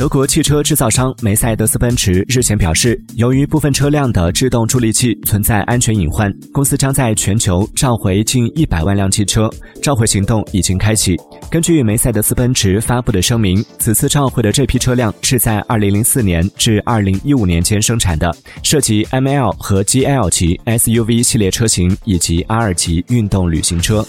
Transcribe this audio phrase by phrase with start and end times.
[0.00, 9.50] 德国汽车制造商梅赛德斯奔驰日前表示，由于部分车辆的制动助力器存在安全隐患，公司将在全球召回近一百万辆汽车。
[9.82, 11.18] 召回行动已经开启。
[11.50, 24.02] 根据梅赛德斯奔驰发布的声明，此次召回的这批车辆是在2004年至2015年间生产的，涉及 ML 和 GL 级 SUV 系列车型以及 R 级运动旅行车。